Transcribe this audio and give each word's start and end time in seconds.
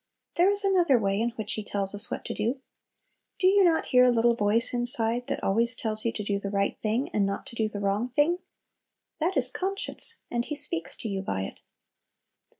There 0.35 0.49
is 0.49 0.63
another 0.63 0.97
way 0.97 1.21
in 1.21 1.29
which 1.35 1.53
He 1.53 1.63
tells 1.63 1.93
us 1.93 2.09
what 2.09 2.25
to 2.25 2.33
do. 2.33 2.59
Do 3.37 3.45
you 3.45 3.63
not 3.63 3.89
hear 3.89 4.03
a 4.03 4.09
little 4.11 4.33
voice 4.33 4.73
inside 4.73 5.27
that 5.27 5.43
always 5.43 5.75
tells 5.75 6.05
you 6.05 6.11
to 6.13 6.23
do 6.23 6.39
the 6.39 6.49
right 6.49 6.75
thing, 6.81 7.09
and 7.09 7.23
not 7.23 7.45
to 7.45 7.55
do 7.55 7.67
the 7.69 7.81
wrong 7.81 8.09
thing? 8.09 8.39
That 9.19 9.37
is 9.37 9.51
conscience 9.51 10.21
and 10.31 10.43
He 10.43 10.55
speaks 10.55 10.95
to 10.95 11.07
you 11.07 11.21
by 11.21 11.43
it. 11.43 11.59